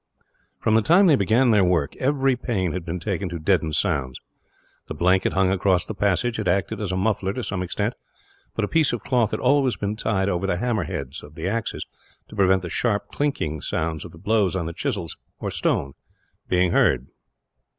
[0.59, 4.19] From the time they began their work, every pains had been taken to deaden sounds.
[4.87, 7.93] The blanket hung across the passage had acted as a muffler, to some extent;
[8.55, 11.47] but a piece of cloth had always been tied over the hammer heads of the
[11.47, 11.85] axes,
[12.29, 15.93] to prevent the sharp clinking sounds of the blows on the chisels, or stone,
[16.49, 17.05] being heard.